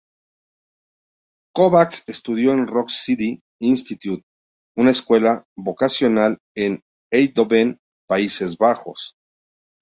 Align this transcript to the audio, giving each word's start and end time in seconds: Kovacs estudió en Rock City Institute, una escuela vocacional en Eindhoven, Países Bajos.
Kovacs 1.53 2.09
estudió 2.09 2.53
en 2.53 2.65
Rock 2.65 2.89
City 2.89 3.39
Institute, 3.61 4.23
una 4.75 4.89
escuela 4.89 5.43
vocacional 5.55 6.39
en 6.55 6.81
Eindhoven, 7.13 7.77
Países 8.09 8.57
Bajos. 8.57 9.13